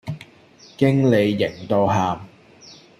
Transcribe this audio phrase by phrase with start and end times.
[0.77, 2.25] 經理型到喊